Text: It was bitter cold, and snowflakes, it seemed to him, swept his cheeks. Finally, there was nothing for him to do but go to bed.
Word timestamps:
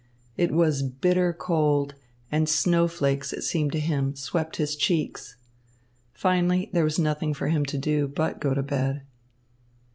It 0.35 0.49
was 0.51 0.81
bitter 0.81 1.31
cold, 1.31 1.93
and 2.31 2.49
snowflakes, 2.49 3.31
it 3.31 3.43
seemed 3.43 3.71
to 3.73 3.79
him, 3.79 4.15
swept 4.15 4.55
his 4.55 4.75
cheeks. 4.75 5.35
Finally, 6.11 6.71
there 6.73 6.83
was 6.83 6.97
nothing 6.97 7.35
for 7.35 7.49
him 7.49 7.65
to 7.65 7.77
do 7.77 8.07
but 8.07 8.39
go 8.41 8.55
to 8.55 8.63
bed. 8.63 9.03